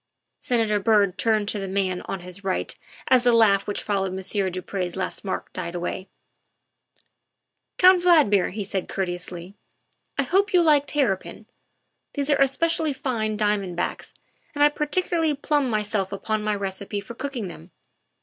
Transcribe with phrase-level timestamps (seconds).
[0.39, 2.73] Senator Byrd turned to the man on his right
[3.09, 6.09] as the laugh which followed Monsieur du Pre's last remark died away."
[7.77, 9.53] Count Valdmir," he said courteously,"
[10.17, 11.45] I hope you like terrapin;
[12.15, 14.11] these are especially fine diamond backs,
[14.55, 17.69] and I particularly plume myself upon my recipe for cooking them.